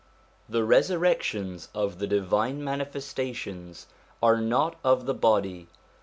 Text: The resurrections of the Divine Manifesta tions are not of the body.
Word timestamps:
The 0.49 0.63
resurrections 0.63 1.69
of 1.75 1.99
the 1.99 2.07
Divine 2.07 2.59
Manifesta 2.63 3.35
tions 3.35 3.85
are 4.19 4.41
not 4.41 4.77
of 4.83 5.05
the 5.05 5.13
body. 5.13 5.67